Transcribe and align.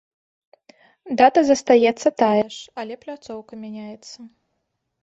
Дата 1.21 1.39
застаецца 1.51 2.09
тая 2.23 2.45
ж, 2.57 2.59
але 2.83 2.93
пляцоўка 3.05 3.53
мяняецца. 3.69 4.17